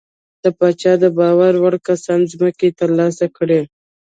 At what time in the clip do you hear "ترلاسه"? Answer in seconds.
2.79-3.25